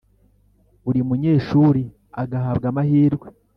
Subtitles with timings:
[0.83, 1.83] buri munyeshuri
[2.21, 3.27] agahabwa amahirwe